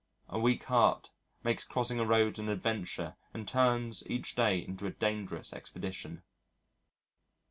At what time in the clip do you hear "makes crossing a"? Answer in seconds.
1.43-2.05